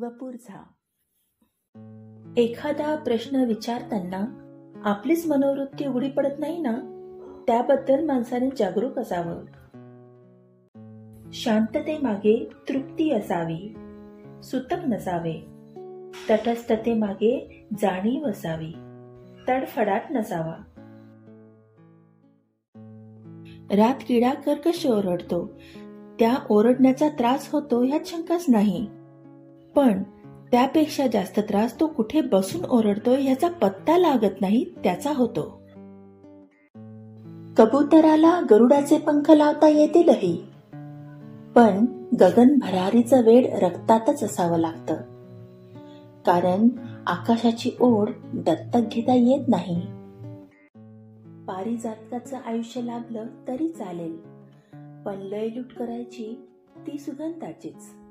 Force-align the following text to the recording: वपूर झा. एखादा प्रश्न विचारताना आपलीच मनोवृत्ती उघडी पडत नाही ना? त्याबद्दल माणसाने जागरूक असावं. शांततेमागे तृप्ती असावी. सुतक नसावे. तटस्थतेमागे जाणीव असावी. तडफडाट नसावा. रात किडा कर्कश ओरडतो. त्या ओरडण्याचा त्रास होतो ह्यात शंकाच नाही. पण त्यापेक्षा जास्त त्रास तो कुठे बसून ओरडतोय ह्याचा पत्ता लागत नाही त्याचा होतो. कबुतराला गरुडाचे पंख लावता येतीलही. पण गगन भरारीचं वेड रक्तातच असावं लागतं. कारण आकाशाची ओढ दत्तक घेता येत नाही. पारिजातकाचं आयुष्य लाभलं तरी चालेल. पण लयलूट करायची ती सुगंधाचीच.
वपूर 0.00 0.34
झा. 0.34 0.62
एखादा 2.36 2.96
प्रश्न 2.96 3.36
विचारताना 3.36 4.24
आपलीच 4.84 5.26
मनोवृत्ती 5.26 5.86
उघडी 5.86 6.10
पडत 6.10 6.38
नाही 6.38 6.58
ना? 6.58 6.72
त्याबद्दल 7.46 8.04
माणसाने 8.04 8.48
जागरूक 8.58 8.98
असावं. 8.98 9.44
शांततेमागे 11.32 12.50
तृप्ती 12.68 13.10
असावी. 13.10 13.74
सुतक 14.42 14.76
नसावे. 14.86 15.46
तटस्थतेमागे 16.30 17.66
जाणीव 17.78 18.24
असावी. 18.24 18.72
तडफडाट 19.48 20.02
नसावा. 20.10 20.56
रात 23.76 24.04
किडा 24.08 24.34
कर्कश 24.34 24.86
ओरडतो. 24.86 25.46
त्या 26.18 26.34
ओरडण्याचा 26.50 27.08
त्रास 27.08 27.50
होतो 27.52 27.82
ह्यात 27.82 28.00
शंकाच 28.06 28.44
नाही. 28.48 29.01
पण 29.76 30.02
त्यापेक्षा 30.52 31.06
जास्त 31.06 31.40
त्रास 31.40 31.80
तो 31.80 31.86
कुठे 31.86 32.20
बसून 32.20 32.64
ओरडतोय 32.64 33.20
ह्याचा 33.20 33.48
पत्ता 33.48 33.98
लागत 33.98 34.40
नाही 34.40 34.64
त्याचा 34.64 35.12
होतो. 35.14 35.62
कबुतराला 37.56 38.40
गरुडाचे 38.50 38.98
पंख 38.98 39.30
लावता 39.30 39.68
येतीलही. 39.68 40.44
पण 41.54 41.86
गगन 42.20 42.58
भरारीचं 42.58 43.24
वेड 43.24 43.46
रक्तातच 43.46 44.24
असावं 44.24 44.58
लागतं. 44.58 44.94
कारण 46.26 46.68
आकाशाची 47.06 47.70
ओढ 47.80 48.10
दत्तक 48.34 48.80
घेता 48.92 49.14
येत 49.14 49.48
नाही. 49.48 49.80
पारिजातकाचं 51.46 52.36
आयुष्य 52.46 52.82
लाभलं 52.82 53.26
तरी 53.48 53.68
चालेल. 53.68 54.16
पण 55.04 55.14
लयलूट 55.16 55.72
करायची 55.72 56.48
ती 56.76 56.98
सुगंधाचीच. 56.98 58.01